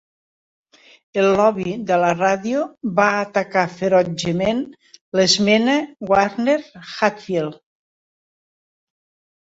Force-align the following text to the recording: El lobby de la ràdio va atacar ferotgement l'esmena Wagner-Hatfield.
El 1.23 1.27
lobby 1.39 1.75
de 1.91 1.99
la 2.05 2.09
ràdio 2.21 2.63
va 3.01 3.07
atacar 3.19 3.67
ferotgement 3.75 4.65
l'esmena 5.21 5.79
Wagner-Hatfield. 6.17 7.65